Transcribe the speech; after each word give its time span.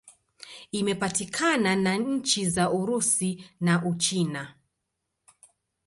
Imepakana 0.71 1.75
na 1.75 1.95
nchi 1.95 2.49
za 2.49 2.71
Urusi 2.71 3.45
na 3.59 3.85
Uchina. 3.85 4.55